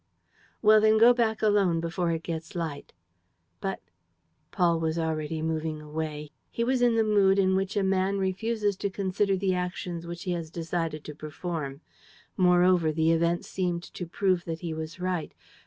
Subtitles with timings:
[0.63, 2.91] "Well, then go back alone before it gets light."
[3.59, 3.81] "But..."
[4.51, 6.31] Paul was already moving away.
[6.49, 10.23] He was in the mood in which a man refuses to consider the actions which
[10.23, 11.81] he has decided to perform.
[12.35, 15.35] Moreover, the event seemed to prove that he was right.